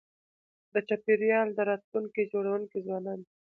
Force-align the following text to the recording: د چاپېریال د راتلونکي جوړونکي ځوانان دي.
د 0.73 0.75
چاپېریال 0.87 1.47
د 1.53 1.59
راتلونکي 1.69 2.23
جوړونکي 2.31 2.77
ځوانان 2.85 3.19
دي. 3.25 3.33